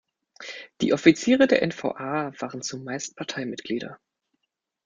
[0.81, 3.99] Die Offiziere der N-V-A waren zumeist Parteimitglieder.